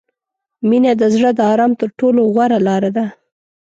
[0.69, 3.05] •مینه د زړه د آرام تر ټولو غوره لاره ده.